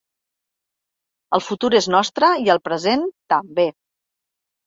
El 1.37 1.43
futur 1.49 1.69
és 1.81 1.89
nostre 1.95 2.31
i 2.47 2.51
el 2.55 2.61
present, 2.69 3.05
també. 3.35 3.67